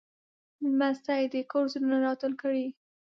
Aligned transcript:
لمسی 0.63 1.23
د 1.33 1.35
کور 1.51 1.65
زړونه 1.73 1.97
راټول 2.05 2.33
کړي. 2.41 2.65